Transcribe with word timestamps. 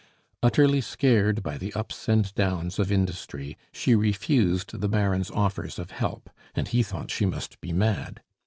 Utterly 0.41 0.81
scared 0.81 1.43
by 1.43 1.59
the 1.59 1.71
ups 1.75 2.09
and 2.09 2.33
downs 2.33 2.79
of 2.79 2.91
industry, 2.91 3.55
she 3.71 3.93
refused 3.93 4.81
the 4.81 4.89
Baron's 4.89 5.29
offers 5.29 5.77
of 5.77 5.91
help, 5.91 6.27
and 6.55 6.67
he 6.67 6.81
thought 6.81 7.11
she 7.11 7.27
must 7.27 7.61
be 7.61 7.71
mad. 7.71 8.19